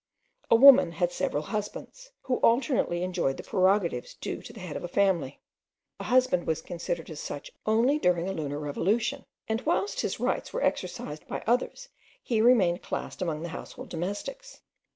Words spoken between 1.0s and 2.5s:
several husbands, who